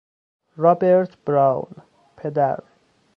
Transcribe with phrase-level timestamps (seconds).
[0.57, 1.75] رابرت براون،
[2.17, 2.63] پدر